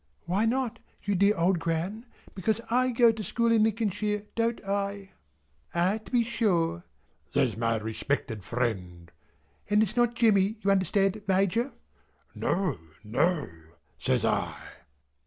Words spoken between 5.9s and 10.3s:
to be sure!" says my respected friend. "And it's not